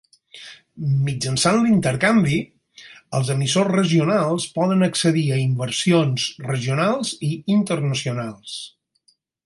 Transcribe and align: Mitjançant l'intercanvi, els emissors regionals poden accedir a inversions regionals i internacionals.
Mitjançant 1.09 1.59
l'intercanvi, 1.65 2.39
els 3.19 3.29
emissors 3.35 3.71
regionals 3.75 4.49
poden 4.57 4.83
accedir 4.89 5.25
a 5.37 5.41
inversions 5.45 6.27
regionals 6.51 7.13
i 7.33 7.35
internacionals. 7.61 8.61